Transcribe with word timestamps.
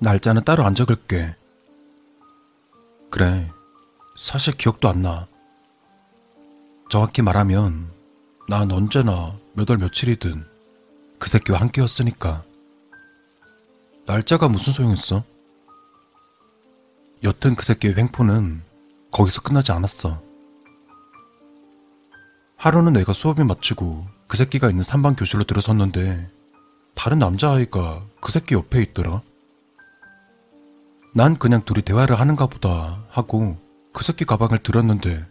날짜는 0.00 0.44
따로 0.44 0.64
안 0.64 0.74
적을게. 0.74 1.34
그래, 3.10 3.50
사실 4.16 4.56
기억도 4.56 4.88
안 4.88 5.02
나. 5.02 5.26
정확히 6.90 7.20
말하면 7.22 7.90
난 8.48 8.70
언제나 8.70 9.36
몇 9.54 9.68
월 9.70 9.78
며칠이든 9.78 10.46
그 11.18 11.28
새끼와 11.28 11.60
함께였으니까. 11.60 12.44
날짜가 14.06 14.48
무슨 14.48 14.72
소용있어? 14.72 15.22
여튼 17.24 17.56
그 17.56 17.64
새끼의 17.64 17.94
횡포는 17.96 18.62
거기서 19.10 19.42
끝나지 19.42 19.72
않았어. 19.72 20.22
하루는 22.56 22.92
내가 22.92 23.12
수업이 23.12 23.42
마치고 23.44 24.06
그 24.28 24.36
새끼가 24.36 24.70
있는 24.70 24.82
3반 24.82 25.16
교실로 25.18 25.44
들어섰는데 25.44 26.30
다른 26.94 27.18
남자아이가 27.18 28.02
그 28.20 28.32
새끼 28.32 28.54
옆에 28.54 28.80
있더라. 28.82 29.22
난 31.14 31.38
그냥 31.38 31.62
둘이 31.64 31.82
대화를 31.82 32.18
하는가 32.20 32.46
보다 32.46 33.04
하고 33.08 33.56
그 33.92 34.04
새끼 34.04 34.24
가방을 34.24 34.58
들었는데 34.58 35.26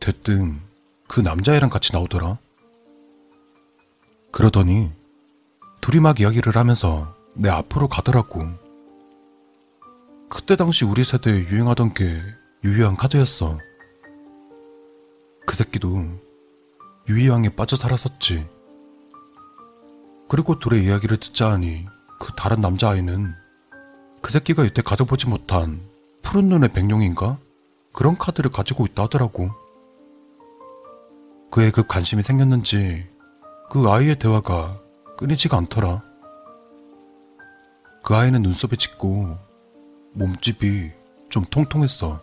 대뜸 0.00 0.60
그 1.08 1.20
남자애랑 1.20 1.70
같이 1.70 1.92
나오더라. 1.92 2.38
그러더니 4.32 4.90
둘이 5.80 6.00
막 6.00 6.20
이야기를 6.20 6.56
하면서 6.56 7.14
내 7.34 7.48
앞으로 7.48 7.88
가더라고. 7.88 8.44
그때 10.28 10.56
당시 10.56 10.84
우리 10.84 11.04
세대에 11.04 11.48
유행하던 11.48 11.94
게 11.94 12.20
유희왕 12.64 12.96
카드였어. 12.96 13.58
그 15.46 15.54
새끼도 15.54 16.04
유희왕에 17.08 17.50
빠져 17.50 17.76
살았었지. 17.76 18.46
그리고 20.28 20.58
둘의 20.58 20.84
이야기를 20.84 21.18
듣자 21.18 21.52
하니 21.52 21.86
그 22.18 22.32
다른 22.36 22.60
남자아이는 22.60 23.45
그 24.20 24.32
새끼가 24.32 24.64
이때 24.64 24.82
가져보지 24.82 25.28
못한 25.28 25.80
푸른 26.22 26.48
눈의 26.48 26.72
백룡인가? 26.72 27.38
그런 27.92 28.16
카드를 28.18 28.50
가지고 28.50 28.86
있다 28.86 29.04
하더라고. 29.04 29.50
그의 31.50 31.70
그 31.70 31.86
관심이 31.86 32.22
생겼는지 32.22 33.06
그 33.70 33.88
아이의 33.88 34.18
대화가 34.18 34.80
끊이지가 35.16 35.56
않더라. 35.56 36.02
그 38.02 38.14
아이는 38.14 38.42
눈썹이 38.42 38.76
짙고 38.76 39.36
몸집이 40.12 40.92
좀 41.28 41.44
통통했어. 41.44 42.20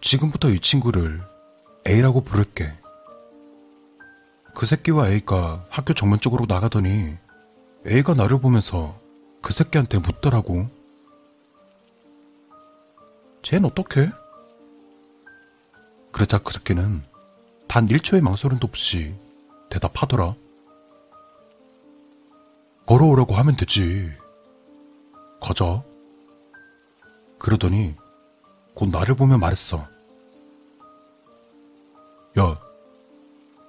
지금부터 0.00 0.50
이 0.50 0.60
친구를 0.60 1.20
A라고 1.86 2.22
부를게. 2.22 2.72
그 4.54 4.66
새끼와 4.66 5.10
A가 5.10 5.64
학교 5.68 5.94
정면 5.94 6.18
쪽으로 6.18 6.46
나가더니 6.48 7.16
A가 7.86 8.14
나를 8.14 8.40
보면서 8.40 8.97
그 9.40 9.52
새끼한테 9.52 9.98
묻더라고. 9.98 10.68
쟨 13.42 13.64
어떡해? 13.64 14.10
그러자 16.12 16.38
그 16.38 16.52
새끼는 16.52 17.02
단 17.68 17.86
1초의 17.86 18.20
망설임도 18.20 18.66
없이 18.66 19.14
대답하더라. 19.70 20.34
걸어오라고 22.86 23.34
하면 23.34 23.56
되지. 23.56 24.10
가자. 25.40 25.82
그러더니 27.38 27.94
곧 28.74 28.88
나를 28.88 29.14
보며 29.14 29.38
말했어. 29.38 29.86
야, 32.38 32.60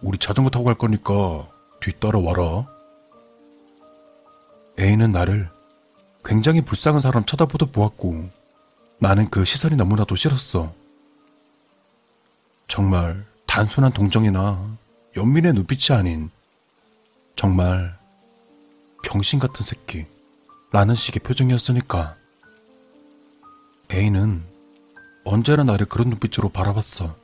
우리 0.02 0.18
자전거 0.18 0.50
타고 0.50 0.66
갈 0.66 0.75
거니까 0.75 1.50
뒤따라 1.81 2.19
와라. 2.19 2.66
A는 4.79 5.12
나를 5.12 5.50
굉장히 6.24 6.62
불쌍한 6.62 7.02
사람 7.02 7.25
쳐다보듯 7.25 7.72
보았고 7.72 8.30
나는 9.00 9.30
그 9.30 9.46
시선이 9.46 9.75
너무나도 9.75 10.16
싫었어. 10.16 10.74
정말 12.68 13.25
단순한 13.47 13.94
동정이나 13.94 14.78
연민의 15.16 15.53
눈빛이 15.53 15.97
아닌 15.97 16.29
정말 17.35 17.97
병신 19.03 19.40
같은 19.40 19.63
새끼 19.63 20.06
라는 20.72 20.94
식의 20.94 21.22
표정이었으니까 21.24 22.16
A는 23.91 24.44
언제나 25.24 25.63
나를 25.63 25.88
그런 25.88 26.09
눈빛으로 26.09 26.50
바라봤어. 26.50 27.16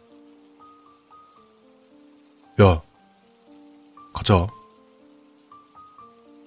야, 2.61 2.81
가자. 4.13 4.47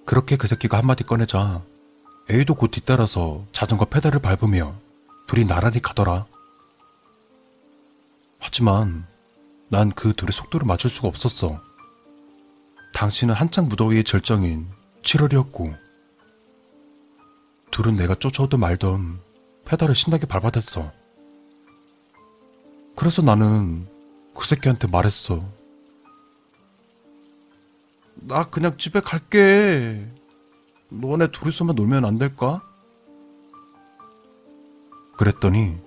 그렇게 0.05 0.35
그 0.35 0.47
새끼가 0.47 0.77
한마디 0.77 1.03
꺼내자 1.03 1.61
A도 2.31 2.53
곧 2.55 2.69
뒤따라서 2.71 3.45
자전거 3.51 3.85
페달을 3.85 4.19
밟으며 4.19 4.75
둘이 5.27 5.45
나란히 5.45 5.81
가더라. 5.81 6.25
하지만 8.39 9.05
난 9.69 9.91
그 9.91 10.13
둘의 10.13 10.31
속도를 10.31 10.65
맞출 10.65 10.89
수가 10.89 11.07
없었어. 11.07 11.61
당신은 12.93 13.33
한창 13.35 13.67
무더위의 13.67 14.03
절정인 14.03 14.67
7월이었고, 15.03 15.77
둘은 17.71 17.95
내가 17.95 18.15
쫓아오든 18.15 18.59
말던 18.59 19.19
페달을 19.65 19.95
신나게 19.95 20.25
밟아댔어. 20.25 20.91
그래서 22.95 23.21
나는 23.21 23.87
그 24.35 24.45
새끼한테 24.45 24.87
말했어. 24.87 25.43
나 28.15 28.43
그냥 28.49 28.77
집에 28.77 28.99
갈게. 28.99 30.07
너네 30.89 31.27
둘이서만 31.31 31.75
놀면 31.75 32.05
안 32.05 32.17
될까? 32.17 32.61
그랬더니 35.17 35.77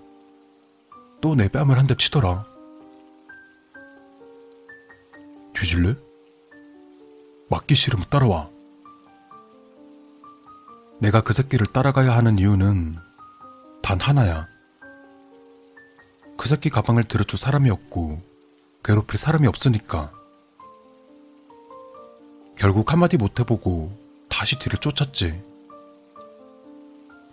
또 1.20 1.34
내 1.34 1.48
뺨을 1.48 1.78
한 1.78 1.86
대 1.86 1.94
치더라. 1.96 2.44
뒤질래? 5.54 5.94
맞기 7.48 7.74
싫으면 7.74 8.06
따라와. 8.10 8.50
내가 10.98 11.20
그 11.20 11.32
새끼를 11.32 11.66
따라가야 11.68 12.14
하는 12.16 12.38
이유는 12.38 12.96
단 13.82 14.00
하나야. 14.00 14.46
그 16.36 16.48
새끼 16.48 16.70
가방을 16.70 17.04
들어줄 17.04 17.38
사람이 17.38 17.70
없고 17.70 18.20
괴롭힐 18.84 19.18
사람이 19.18 19.46
없으니까. 19.46 20.12
결국 22.56 22.92
한마디 22.92 23.16
못 23.16 23.38
해보고 23.40 23.96
다시 24.32 24.58
뒤를 24.58 24.80
쫓았지. 24.80 25.42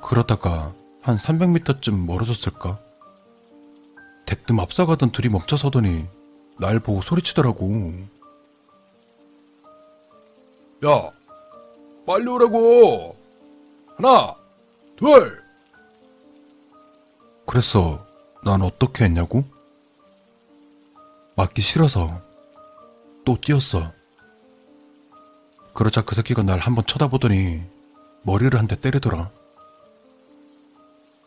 그러다가 0.02 0.74
한 1.02 1.16
300m쯤 1.16 2.06
멀어졌을까? 2.06 2.78
대뜸 4.26 4.60
앞서가던 4.60 5.12
둘이 5.12 5.30
멈춰서더니 5.30 6.06
날 6.60 6.82
보고 6.82 7.02
소리치더라고. 7.02 7.94
야, 10.86 11.12
빨리 12.06 12.28
오라고. 12.28 13.18
하나, 13.96 14.36
둘. 14.98 15.42
그래서 17.46 18.06
난 18.44 18.62
어떻게 18.62 19.06
했냐고? 19.06 19.46
맞기 21.36 21.62
싫어서 21.62 22.22
또 23.24 23.40
뛰었어. 23.40 23.99
그러자 25.80 26.02
그 26.02 26.14
새끼가 26.14 26.44
날 26.44 26.60
한번 26.60 26.86
쳐다보더니 26.86 27.64
머리를 28.24 28.60
한 28.60 28.68
대 28.68 28.76
때리더라. 28.78 29.32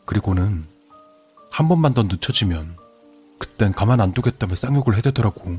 그리고는 0.05 0.67
한 1.51 1.69
번만 1.69 1.95
더 1.95 2.03
늦춰지면 2.03 2.77
그땐 3.39 3.73
가만 3.73 4.03
안 4.03 4.13
두겠다며 4.13 4.55
쌍욕을 4.55 4.99
해대더라고. 4.99 5.59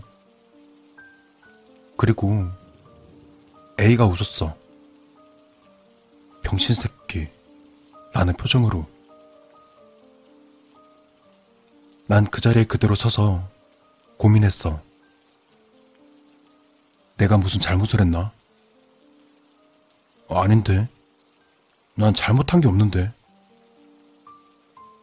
그리고 1.98 2.46
A가 3.80 4.06
웃었어. 4.06 4.56
병신 6.44 6.76
새끼. 6.76 7.30
라는 8.14 8.36
표정으로. 8.36 8.86
난 12.06 12.26
그 12.26 12.42
자리에 12.42 12.66
그대로 12.66 12.94
서서 12.94 13.50
고민했어. 14.18 14.80
내가 17.18 17.38
무슨 17.38 17.60
잘못을 17.60 18.00
했나? 18.00 18.32
아닌데. 20.30 20.88
난 21.96 22.14
잘못한 22.14 22.62
게 22.62 22.68
없는데. 22.68 23.12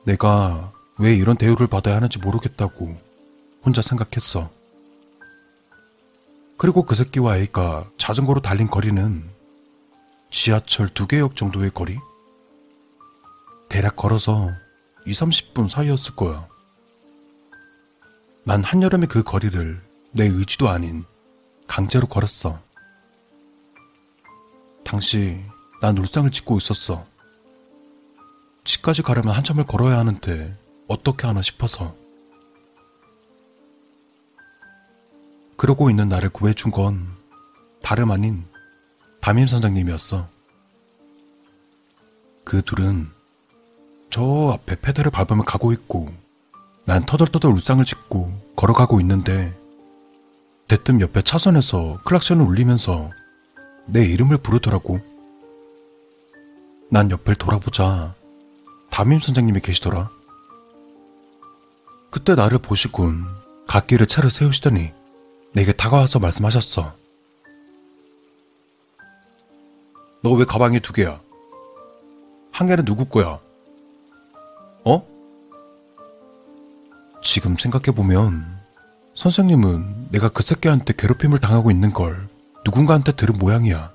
내가 0.04 0.72
왜 0.98 1.14
이런 1.14 1.36
대우를 1.36 1.66
받아야 1.66 1.96
하는지 1.96 2.18
모르겠다고 2.18 2.96
혼자 3.64 3.82
생각했어. 3.82 4.50
그리고 6.56 6.84
그 6.84 6.94
새끼와 6.94 7.38
A가 7.38 7.88
자전거로 7.96 8.40
달린 8.42 8.66
거리는 8.66 9.24
지하철 10.30 10.88
두 10.88 11.06
개역 11.06 11.36
정도의 11.36 11.70
거리? 11.70 11.98
대략 13.68 13.96
걸어서 13.96 14.50
2, 15.06 15.12
30분 15.12 15.68
사이였을 15.68 16.16
거야. 16.16 16.46
난 18.44 18.62
한여름에 18.62 19.06
그 19.06 19.22
거리를 19.22 19.80
내 20.12 20.24
의지도 20.24 20.68
아닌 20.68 21.04
강제로 21.66 22.06
걸었어. 22.06 22.60
당시 24.84 25.40
난 25.80 25.96
울상을 25.96 26.30
짓고 26.30 26.58
있었어. 26.58 27.06
집까지 28.64 29.02
가려면 29.02 29.34
한참을 29.34 29.64
걸어야 29.64 29.98
하는데 29.98 30.56
어떻게 30.88 31.26
하나 31.26 31.42
싶어서. 31.42 31.94
그러고 35.56 35.90
있는 35.90 36.08
나를 36.08 36.30
구해준 36.30 36.70
건 36.70 37.06
다름 37.82 38.10
아닌 38.10 38.44
담임 39.20 39.46
선장님이었어. 39.46 40.28
그 42.44 42.62
둘은 42.62 43.08
저 44.10 44.50
앞에 44.52 44.76
페달을 44.80 45.10
밟으며 45.10 45.42
가고 45.42 45.72
있고 45.72 46.08
난 46.84 47.04
터덜터덜 47.04 47.52
울상을 47.52 47.84
짓고 47.84 48.32
걸어가고 48.56 49.00
있는데 49.00 49.56
대뜸 50.66 51.00
옆에 51.00 51.22
차선에서 51.22 51.98
클락션을 52.04 52.44
울리면서 52.44 53.10
내 53.92 54.04
이름을 54.04 54.38
부르더라고. 54.38 55.00
난 56.90 57.10
옆을 57.10 57.34
돌아보자 57.36 58.14
담임 58.90 59.20
선생님이 59.20 59.60
계시더라. 59.60 60.10
그때 62.10 62.34
나를 62.34 62.58
보시곤 62.58 63.24
갓길에 63.66 64.06
차를 64.06 64.30
세우시더니 64.30 64.92
내게 65.52 65.72
다가와서 65.72 66.18
말씀하셨어. 66.18 66.94
너 70.22 70.34
왜 70.34 70.44
가방이 70.44 70.80
두 70.80 70.92
개야? 70.92 71.20
한 72.52 72.68
개는 72.68 72.84
누구 72.84 73.06
거야? 73.06 73.38
어? 74.84 75.06
지금 77.22 77.56
생각해보면 77.56 78.60
선생님은 79.14 80.08
내가 80.10 80.28
그 80.28 80.42
새끼한테 80.42 80.92
괴롭힘을 80.96 81.38
당하고 81.38 81.70
있는 81.70 81.92
걸 81.92 82.28
누군가한테 82.64 83.12
들은 83.12 83.36
모양이야. 83.38 83.92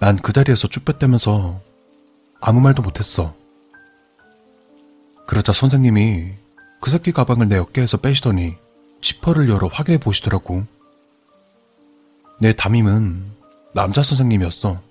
난 0.00 0.16
그 0.16 0.32
자리에서 0.32 0.68
쭈뼛대면서 0.68 1.60
아무 2.40 2.60
말도 2.60 2.82
못했어. 2.82 3.34
그러자 5.26 5.52
선생님이 5.52 6.34
그 6.80 6.90
새끼 6.90 7.12
가방을 7.12 7.48
내 7.48 7.56
어깨에서 7.56 7.96
빼시더니 7.98 8.56
지퍼를 9.00 9.48
열어 9.48 9.68
확인해 9.68 9.98
보시더라고. 9.98 10.64
내 12.38 12.52
담임은 12.54 13.24
남자 13.72 14.02
선생님이었어. 14.02 14.82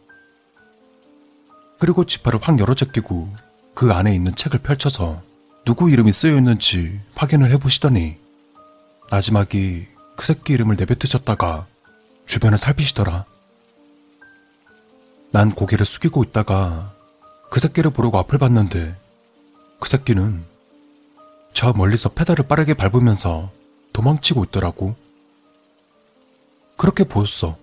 그리고 1.79 2.05
지퍼를 2.05 2.39
확 2.41 2.59
열어 2.59 2.73
제끼고 2.73 3.29
그 3.75 3.91
안에 3.91 4.15
있는 4.15 4.35
책을 4.35 4.59
펼쳐서 4.59 5.21
누구 5.65 5.89
이름이 5.89 6.11
쓰여 6.11 6.37
있는지 6.37 6.99
확인을 7.15 7.51
해보시더니 7.51 8.17
마지막이 9.11 9.87
그 10.15 10.25
새끼 10.25 10.53
이름을 10.53 10.75
내뱉으셨다가 10.77 11.67
주변을 12.25 12.57
살피시더라. 12.57 13.25
난 15.31 15.53
고개를 15.53 15.85
숙이고 15.85 16.23
있다가 16.23 16.93
그 17.49 17.59
새끼를 17.59 17.91
보려고 17.91 18.17
앞을 18.19 18.39
봤는데 18.39 18.95
그 19.79 19.89
새끼는 19.89 20.45
저 21.53 21.73
멀리서 21.73 22.09
페달을 22.09 22.47
빠르게 22.47 22.73
밟으면서 22.73 23.51
도망치고 23.93 24.45
있더라고. 24.45 24.95
그렇게 26.77 27.03
보였어. 27.03 27.57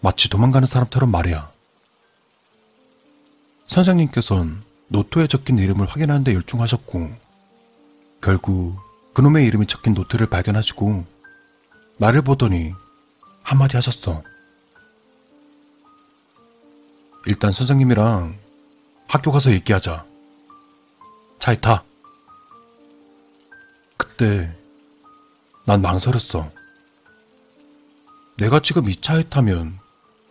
마치 0.00 0.28
도망가는 0.28 0.66
사람처럼 0.66 1.10
말이야. 1.10 1.52
선생님께선 3.66 4.62
노트에 4.88 5.26
적힌 5.26 5.58
이름을 5.58 5.86
확인하는데 5.86 6.34
열중하셨고, 6.34 7.10
결국 8.20 8.78
그놈의 9.14 9.46
이름이 9.46 9.66
적힌 9.66 9.94
노트를 9.94 10.26
발견하시고, 10.26 11.04
나를 11.98 12.22
보더니 12.22 12.74
한마디 13.52 13.76
하셨어. 13.76 14.22
일단 17.26 17.52
선생님이랑 17.52 18.38
학교 19.06 19.30
가서 19.30 19.52
얘기하자. 19.52 20.06
차에 21.38 21.56
타. 21.56 21.84
그때 23.98 24.50
난 25.66 25.82
망설였어. 25.82 26.50
내가 28.38 28.60
지금 28.60 28.88
이 28.88 28.96
차에 28.96 29.24
타면 29.24 29.78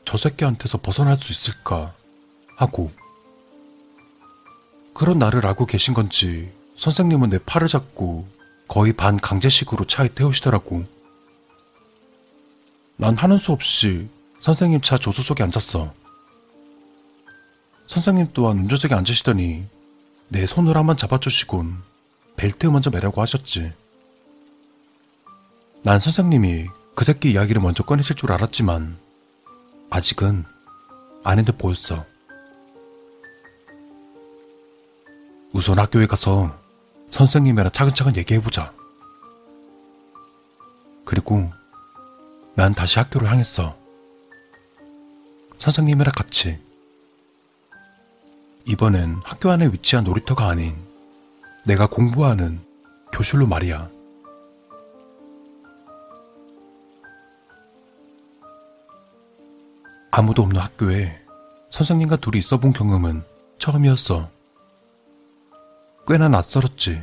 저 0.04 0.18
새끼한테서 0.18 0.80
벗어날 0.80 1.16
수 1.18 1.32
있을까 1.32 1.94
하고 2.56 2.92
그런 4.96 5.20
나를 5.20 5.46
알고 5.46 5.68
계신 5.68 5.94
건지 5.94 6.52
선생님은 6.76 7.30
내 7.30 7.38
팔을 7.38 7.68
잡고 7.68 8.28
거의 8.68 8.94
반 8.94 9.18
강제식으로 9.18 9.86
차에 9.86 10.10
태우시더라고. 10.10 11.01
난 13.02 13.18
하는 13.18 13.38
수 13.38 13.52
없이 13.52 14.08
선생님 14.40 14.82
차 14.82 14.96
조수석에 14.96 15.42
앉았어. 15.42 15.92
선생님 17.88 18.30
또한 18.32 18.60
운전석에 18.60 18.94
앉으시더니 18.94 19.66
내 20.28 20.46
손을 20.46 20.78
한번 20.78 20.96
잡아주시곤 20.98 21.82
벨트 22.36 22.68
먼저 22.68 22.92
매라고 22.92 23.20
하셨지. 23.20 23.74
난 25.82 26.00
선생님이 26.00 26.68
그 26.94 27.04
새끼 27.04 27.32
이야기를 27.32 27.60
먼저 27.60 27.82
꺼내실 27.82 28.18
줄 28.18 28.32
알았지만 28.34 29.00
아직은 29.90 30.46
아닌 31.24 31.44
듯 31.44 31.58
보였어. 31.58 32.06
우선 35.54 35.80
학교에 35.80 36.06
가서 36.06 36.56
선생님이랑 37.10 37.72
차근차근 37.72 38.16
얘기해보자. 38.18 38.72
그리고 41.04 41.52
난 42.62 42.76
다시 42.76 43.00
학교를 43.00 43.28
향했어. 43.28 43.76
선생님이랑 45.58 46.12
같이. 46.16 46.60
이번엔 48.66 49.20
학교 49.24 49.50
안에 49.50 49.66
위치한 49.66 50.04
놀이터가 50.04 50.48
아닌 50.48 50.76
내가 51.66 51.88
공부하는 51.88 52.62
교실로 53.12 53.48
말이야. 53.48 53.90
아무도 60.12 60.44
없는 60.44 60.62
학교에 60.62 61.20
선생님과 61.72 62.18
둘이 62.18 62.38
있어 62.38 62.60
본 62.60 62.74
경험은 62.74 63.24
처음이었어. 63.58 64.30
꽤나 66.08 66.30
낯설었지. 66.30 67.02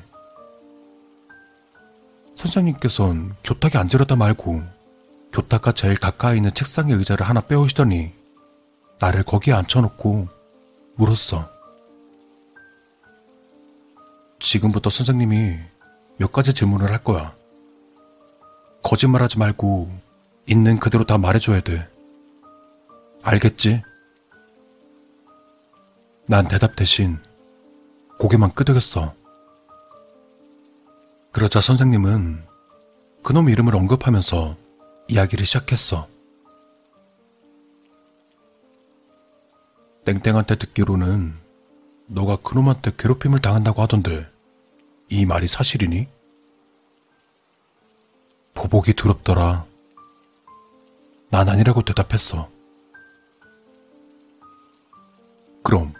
선생님께선 2.37 3.35
교탁에 3.43 3.77
앉으려다 3.77 4.15
말고 4.15 4.78
교탁과 5.33 5.73
제일 5.73 5.97
가까이 5.97 6.37
있는 6.37 6.53
책상의 6.55 6.95
의자를 6.97 7.29
하나 7.29 7.41
빼오시더니 7.41 8.13
나를 9.01 9.23
거기에 9.23 9.55
앉혀놓고 9.55 10.29
물었어. 10.97 11.49
지금부터 14.41 14.91
선생님이 14.91 15.59
몇 16.17 16.33
가지 16.33 16.55
질문을 16.55 16.91
할 16.91 17.03
거야. 17.05 17.35
거짓말하지 18.83 19.39
말고 19.39 19.91
있는 20.47 20.79
그대로 20.79 21.05
다 21.05 21.19
말해줘야 21.19 21.61
돼. 21.61 21.89
알겠지? 23.23 23.83
난 26.27 26.47
대답 26.47 26.77
대신 26.77 27.19
고개만 28.19 28.53
끄덕였어. 28.53 29.15
그러자 31.33 31.61
선생님은 31.61 32.45
그놈 33.23 33.49
이름을 33.49 33.75
언급하면서 33.75 34.57
이야기를 35.09 35.47
시작했어. 35.47 36.07
땡땡한테 40.05 40.57
듣기로는 40.57 41.35
너가 42.07 42.37
그놈한테 42.37 42.93
괴롭힘을 42.97 43.41
당한다고 43.41 43.83
하던데 43.83 44.27
이 45.09 45.25
말이 45.25 45.49
사실이니? 45.49 46.09
보복이 48.55 48.95
두렵더라. 48.95 49.67
난 51.31 51.49
아니라고 51.49 51.83
대답했어. 51.83 52.51
그럼 55.63 55.95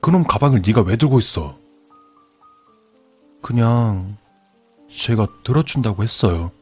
그놈 0.00 0.24
가방을 0.24 0.62
네가 0.64 0.82
왜 0.82 0.96
들고 0.96 1.18
있어? 1.18 1.58
그냥 3.42 4.16
제가 4.94 5.26
들어준다고 5.42 6.02
했어요. 6.02 6.52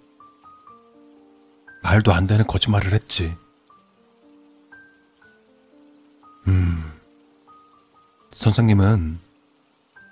말도 1.85 2.15
안 2.15 2.27
되는 2.27 2.47
거짓말을 2.47 2.95
했지. 2.95 3.37
음, 6.49 6.83
선생님은 8.33 9.19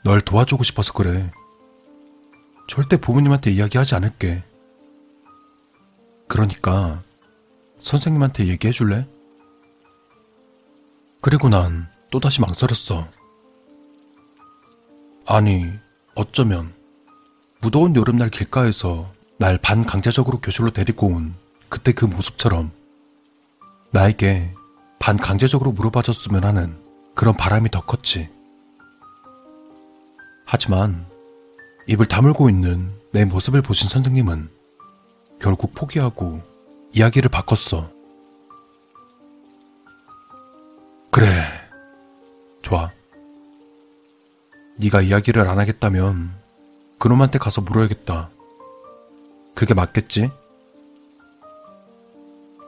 널 0.04 0.20
도와주고 0.20 0.64
싶어서 0.64 0.92
그래. 0.92 1.32
절대 2.68 2.98
부모님한테 2.98 3.50
이야기하지 3.50 3.94
않을게. 3.94 4.44
그러니까 6.28 7.02
선생님한테 7.80 8.48
얘기해 8.48 8.70
줄래? 8.70 9.06
그리고 11.22 11.48
난 11.48 11.88
또다시 12.10 12.42
망설였어. 12.42 13.08
아니, 15.24 15.72
어쩌면 16.14 16.74
무더운 17.62 17.96
여름날 17.96 18.28
길가에서 18.28 19.10
날 19.38 19.56
반강제적으로 19.56 20.40
교실로 20.40 20.70
데리고 20.70 21.06
온 21.06 21.34
그때 21.72 21.92
그 21.92 22.04
모습처럼 22.04 22.70
나에게 23.92 24.52
반강제적으로 24.98 25.72
물어봐줬으면 25.72 26.44
하는 26.44 26.76
그런 27.14 27.34
바람이 27.34 27.70
더 27.70 27.80
컸지. 27.80 28.28
하지만 30.44 31.06
입을 31.86 32.04
다물고 32.04 32.50
있는 32.50 32.92
내 33.10 33.24
모습을 33.24 33.62
보신 33.62 33.88
선생님은 33.88 34.50
결국 35.40 35.74
포기하고 35.74 36.42
이야기를 36.92 37.30
바꿨어. 37.30 37.90
그래, 41.10 41.26
좋아. 42.60 42.90
네가 44.76 45.00
이야기를 45.00 45.48
안 45.48 45.58
하겠다면 45.58 46.34
그놈한테 46.98 47.38
가서 47.38 47.62
물어야겠다. 47.62 48.28
그게 49.54 49.72
맞겠지? 49.72 50.30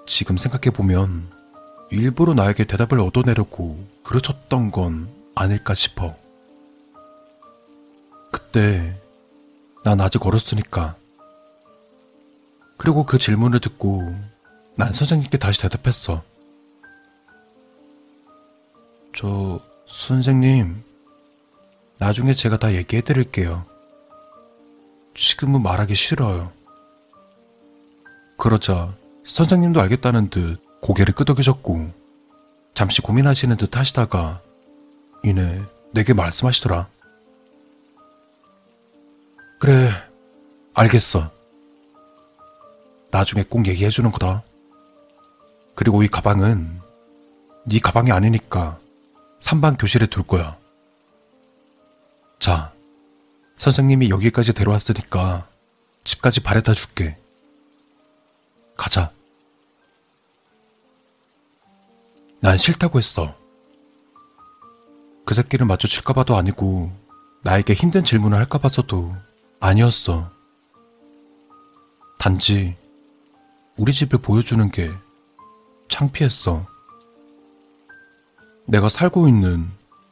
지금 0.06 0.36
생각해보면 0.36 1.28
일부러 1.90 2.34
나에게 2.34 2.64
대답을 2.64 3.00
얻어내려고 3.00 3.84
그르쳤던 4.02 4.70
건 4.70 5.08
아닐까 5.34 5.74
싶어. 5.74 6.16
그때 8.30 8.98
난 9.84 10.00
아직 10.00 10.24
어렸으니까. 10.26 10.96
그리고 12.76 13.04
그 13.04 13.18
질문을 13.18 13.60
듣고 13.60 14.14
난 14.76 14.92
선생님께 14.92 15.38
다시 15.38 15.62
대답했어. 15.62 16.22
저, 19.16 19.60
선생님, 19.86 20.82
나중에 21.98 22.34
제가 22.34 22.58
다 22.58 22.74
얘기해 22.74 23.02
드릴게요. 23.02 23.64
지금은 25.14 25.62
말하기 25.62 25.94
싫어요. 25.94 26.50
그러자 28.36 28.92
선생님도 29.24 29.80
알겠다는 29.80 30.28
듯 30.28 30.58
고개를 30.80 31.14
끄덕이셨고 31.14 31.90
잠시 32.74 33.00
고민하시는 33.00 33.56
듯 33.56 33.76
하시다가 33.76 34.42
이내 35.24 35.62
내게 35.92 36.12
말씀하시더라. 36.12 36.88
그래, 39.58 39.90
알겠어. 40.74 41.30
나중에 43.10 43.44
꼭 43.48 43.66
얘기해 43.66 43.90
주는 43.90 44.10
거다. 44.10 44.42
그리고 45.74 46.02
이 46.02 46.08
가방은 46.08 46.80
네 47.64 47.78
가방이 47.78 48.12
아니니까 48.12 48.78
3반 49.40 49.78
교실에 49.78 50.06
둘 50.06 50.24
거야. 50.24 50.58
자, 52.38 52.72
선생님이 53.56 54.10
여기까지 54.10 54.52
데려왔으니까 54.52 55.46
집까지 56.02 56.42
바래다 56.42 56.74
줄게. 56.74 57.16
가자. 58.76 59.10
난 62.40 62.58
싫다고 62.58 62.98
했어. 62.98 63.34
그 65.24 65.34
새끼를 65.34 65.66
마주칠까봐도 65.66 66.36
아니고 66.36 66.92
나에게 67.42 67.72
힘든 67.72 68.04
질문을 68.04 68.36
할까봐서도 68.38 69.16
아니었어. 69.60 70.30
단지 72.18 72.76
우리 73.76 73.92
집을 73.92 74.20
보여주는 74.20 74.70
게 74.70 74.90
창피했어. 75.88 76.66
내가 78.66 78.88
살고 78.88 79.28
있는 79.28 79.70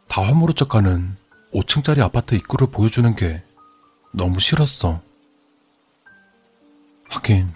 다 0.09 0.23
화물어쩍가는 0.23 1.17
5층짜리 1.55 2.01
아파트 2.01 2.35
입구를 2.35 2.69
보여주는 2.69 3.15
게 3.17 3.43
너무 4.13 4.41
싫었어. 4.41 5.01
하긴 7.09 7.53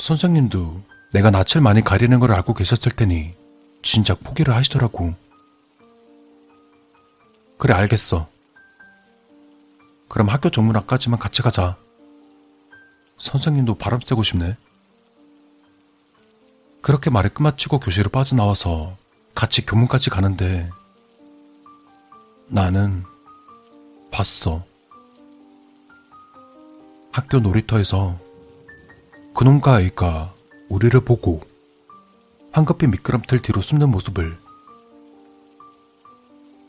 선생님도 0.00 0.80
내가 1.12 1.30
낯을 1.30 1.60
많이 1.62 1.82
가리는 1.82 2.18
걸 2.20 2.32
알고 2.32 2.54
계셨을 2.54 2.92
테니 2.92 3.34
진작 3.82 4.24
포기를 4.24 4.54
하시더라고. 4.54 5.14
그래 7.58 7.74
알겠어. 7.74 8.26
그럼 10.08 10.30
학교 10.30 10.48
정문 10.50 10.76
앞까지만 10.76 11.18
같이 11.18 11.42
가자. 11.42 11.76
선생님도 13.18 13.74
바람 13.74 14.00
쐬고 14.00 14.22
싶네. 14.22 14.56
그렇게 16.80 17.10
말을 17.10 17.30
끝마치고 17.34 17.78
교실을 17.78 18.10
빠져나와서 18.10 18.96
같이 19.34 19.66
교문까지 19.66 20.08
가는데 20.08 20.70
나는 22.46 23.04
봤어. 24.10 24.64
학교 27.12 27.38
놀이터에서 27.38 28.18
그놈과 29.40 29.76
아이가 29.76 30.34
우리를 30.68 31.00
보고 31.00 31.40
황급히 32.52 32.86
미끄럼틀 32.88 33.38
뒤로 33.38 33.62
숨는 33.62 33.88
모습을 33.88 34.36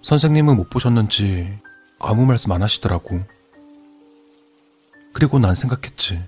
선생님은 0.04 0.56
못 0.56 0.70
보셨는지 0.70 1.60
아무 2.00 2.26
말씀 2.26 2.50
안 2.54 2.64
하시더라고. 2.64 3.20
그리고 5.12 5.38
난 5.38 5.54
생각했지. 5.54 6.24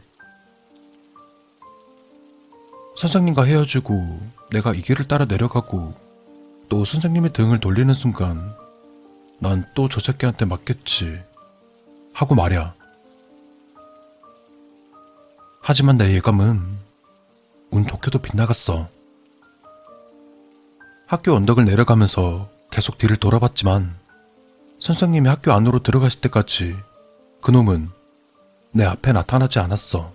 선생님과 2.97 3.45
헤어지고 3.45 4.19
내가 4.51 4.73
이 4.73 4.81
길을 4.81 5.07
따라 5.07 5.23
내려가고 5.23 5.93
또 6.67 6.83
선생님의 6.83 7.31
등을 7.31 7.61
돌리는 7.61 7.93
순간 7.93 8.53
난 9.39 9.63
또 9.75 9.87
저 9.87 10.01
새끼한테 10.01 10.43
맞겠지. 10.43 11.23
하고 12.11 12.35
말이야. 12.35 12.82
하지만 15.65 15.97
내 15.97 16.13
예감은 16.13 16.61
운 17.71 17.87
좋게도 17.87 18.19
빗나갔어. 18.19 18.89
학교 21.07 21.33
언덕을 21.33 21.63
내려가면서 21.65 22.49
계속 22.69 22.97
뒤를 22.97 23.15
돌아봤지만 23.17 23.95
선생님이 24.79 25.29
학교 25.29 25.53
안으로 25.53 25.79
들어가실 25.79 26.19
때까지 26.21 26.75
그놈은 27.41 27.89
내 28.71 28.83
앞에 28.83 29.13
나타나지 29.13 29.59
않았어. 29.59 30.11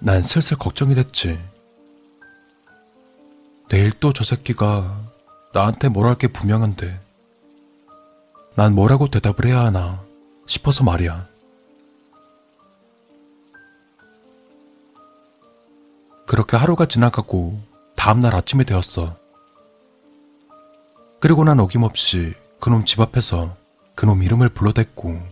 난 0.00 0.22
슬슬 0.22 0.56
걱정이 0.56 0.94
됐지. 0.94 1.38
내일 3.68 3.92
또 3.92 4.12
저 4.12 4.24
새끼가 4.24 5.00
나한테 5.52 5.88
뭘 5.88 6.06
할 6.06 6.16
게 6.16 6.26
분명한데 6.28 6.98
난 8.56 8.74
뭐라고 8.74 9.08
대답을 9.08 9.46
해야 9.46 9.60
하나 9.60 10.02
싶어서 10.46 10.82
말이야. 10.82 11.26
그렇게 16.28 16.58
하루가 16.58 16.84
지나가고 16.84 17.58
다음날 17.96 18.36
아침이 18.36 18.66
되었어. 18.66 19.16
그리고 21.20 21.42
난 21.42 21.58
어김없이 21.58 22.34
그놈 22.60 22.84
집 22.84 23.00
앞에서 23.00 23.56
그놈 23.94 24.22
이름을 24.22 24.50
불러댔고 24.50 25.22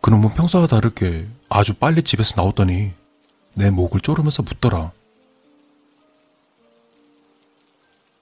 그놈은 0.00 0.34
평소와 0.34 0.68
다르게 0.68 1.26
아주 1.48 1.74
빨리 1.74 2.04
집에서 2.04 2.40
나오더니 2.40 2.92
내 3.54 3.70
목을 3.70 4.02
쪼르면서 4.02 4.44
묻더라. 4.44 4.92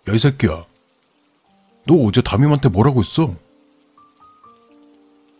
야, 0.08 0.12
이 0.14 0.18
새끼야. 0.18 0.64
너 1.86 1.94
어제 2.06 2.22
담임한테 2.22 2.70
뭐라고 2.70 3.02
했어? 3.02 3.36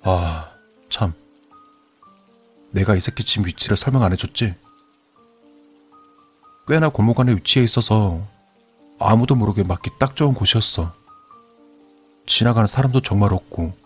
아, 0.02 0.52
참. 0.90 1.14
내가 2.73 2.94
이 2.94 3.00
새끼 3.00 3.25
집 3.25 3.47
위치를 3.47 3.78
설명 3.78 4.02
안 4.02 4.12
해줬지? 4.12 4.54
꽤나 6.69 6.88
골목 6.88 7.21
안에 7.21 7.35
위치해 7.35 7.64
있어서 7.64 8.26
아무도 8.99 9.35
모르게 9.35 9.62
맞기 9.62 9.90
딱 9.99 10.14
좋은 10.14 10.33
곳이었어. 10.33 10.95
지나가는 12.25 12.66
사람도 12.66 13.00
정말 13.00 13.33
없고, 13.33 13.76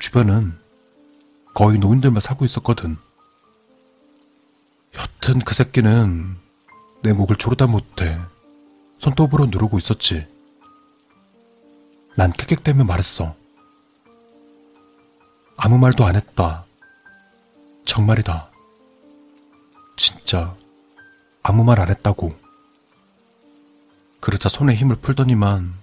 주변은 0.00 0.58
거의 1.54 1.78
노인들만 1.78 2.20
살고 2.20 2.44
있었거든. 2.44 2.96
여튼 4.94 5.38
그 5.40 5.54
새끼는 5.54 6.36
내 7.02 7.12
목을 7.12 7.36
조르다 7.36 7.66
못해 7.66 8.18
손톱으로 8.98 9.46
누르고 9.46 9.78
있었지. 9.78 10.26
난 12.16 12.32
킥킥대며 12.32 12.84
말했어. 12.84 13.34
아무 15.56 15.78
말도 15.78 16.04
안 16.04 16.16
했다. 16.16 16.64
정말이다. 17.84 18.50
진짜 19.96 20.54
아무 21.42 21.64
말 21.64 21.80
안 21.80 21.88
했다고. 21.88 22.34
그러자 24.20 24.48
손에 24.48 24.74
힘을 24.74 24.96
풀더니만 24.96 25.74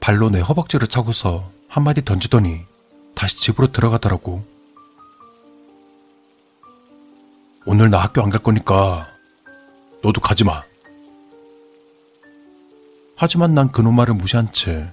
발로 0.00 0.30
내 0.30 0.40
허벅지를 0.40 0.88
차고서 0.88 1.50
한마디 1.68 2.04
던지더니 2.04 2.64
다시 3.14 3.38
집으로 3.38 3.72
들어가더라고. 3.72 4.44
오늘 7.66 7.90
나 7.90 7.98
학교 8.02 8.22
안 8.22 8.30
갈 8.30 8.40
거니까 8.40 9.08
너도 10.02 10.20
가지 10.20 10.44
마. 10.44 10.62
하지만 13.16 13.52
난 13.54 13.70
그놈 13.72 13.94
말을 13.96 14.14
무시한 14.14 14.50
채 14.52 14.88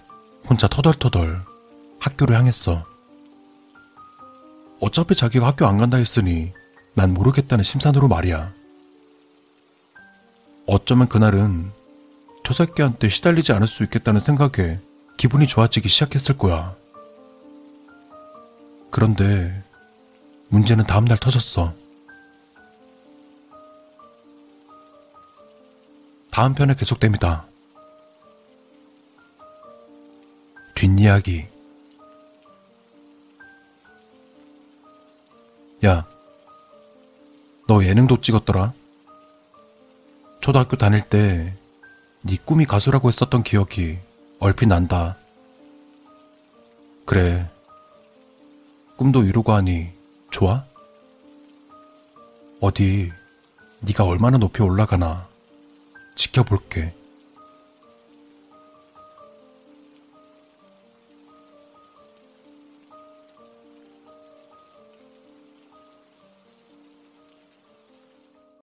혼자 0.49 0.67
터덜터덜 0.67 1.41
학교를 1.99 2.35
향했어. 2.37 2.83
어차피 4.81 5.15
자기가 5.15 5.47
학교 5.47 5.65
안 5.67 5.77
간다 5.77 5.95
했으니 5.97 6.51
난 6.95 7.13
모르겠다는 7.13 7.63
심산으로 7.63 8.07
말이야. 8.09 8.51
어쩌면 10.67 11.07
그날은 11.07 11.72
저 12.43 12.53
새끼한테 12.53 13.10
시달리지 13.10 13.51
않을 13.53 13.67
수 13.67 13.84
있겠다는 13.84 14.19
생각에 14.19 14.79
기분이 15.17 15.48
좋아지기 15.48 15.88
시작했을 15.89 16.38
거야. 16.38 16.75
그런데 18.91 19.63
문제는 20.50 20.86
다음날 20.86 21.17
터졌어. 21.17 21.74
다음 26.31 26.53
편에 26.53 26.75
계속됩니다. 26.75 27.45
뒷이야기. 30.75 31.48
야, 35.86 36.05
너 37.67 37.84
예능도 37.84 38.22
찍었더라? 38.22 38.74
초등학교 40.45 40.77
다닐 40.77 41.01
때 41.01 41.55
네 42.21 42.37
꿈이 42.43 42.65
가수라고 42.65 43.07
했었던 43.07 43.41
기억이 43.41 43.97
얼핏 44.39 44.67
난다. 44.67 45.17
그래. 47.05 47.49
꿈도 48.95 49.23
이루고 49.23 49.53
하니 49.53 49.89
좋아? 50.29 50.63
어디 52.61 53.11
네가 53.79 54.05
얼마나 54.05 54.37
높이 54.37 54.61
올라가나 54.61 55.27
지켜볼게. 56.15 56.95